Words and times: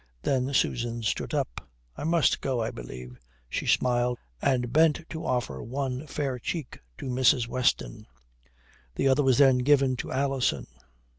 Then 0.23 0.51
Susan 0.51 1.03
stood 1.03 1.31
up. 1.35 1.69
"I 1.95 2.05
must 2.05 2.41
go, 2.41 2.59
I 2.59 2.71
believe," 2.71 3.19
she 3.47 3.67
smiled, 3.67 4.17
and 4.41 4.73
bent 4.73 5.05
to 5.11 5.27
offer 5.27 5.61
one 5.61 6.07
fair 6.07 6.39
cheek 6.39 6.79
to 6.97 7.05
Mrs. 7.05 7.47
Weston. 7.47 8.07
The 8.95 9.07
other 9.09 9.21
was 9.21 9.37
then 9.37 9.59
given 9.59 9.95
to 9.97 10.11
Alison. 10.11 10.65